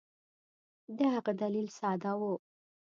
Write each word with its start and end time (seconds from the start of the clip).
د 0.97 0.99
هغه 1.15 1.31
دلیل 1.41 1.67
ساده 1.77 2.11
وو. 2.19 2.33